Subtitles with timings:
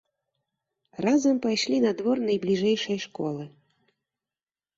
[1.05, 3.43] Разам пайшлі на двор найбліжэйшай школы.